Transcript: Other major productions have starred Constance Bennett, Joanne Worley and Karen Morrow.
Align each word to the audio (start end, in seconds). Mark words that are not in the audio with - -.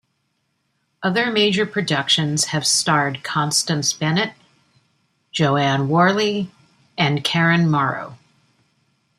Other 1.03 1.29
major 1.31 1.67
productions 1.67 2.45
have 2.45 2.65
starred 2.65 3.23
Constance 3.23 3.93
Bennett, 3.93 4.33
Joanne 5.31 5.89
Worley 5.89 6.49
and 6.97 7.23
Karen 7.23 7.69
Morrow. 7.69 8.17